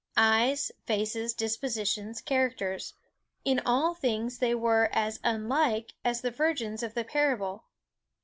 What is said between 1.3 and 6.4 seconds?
dispositions, characters, in all things they were as unlike as the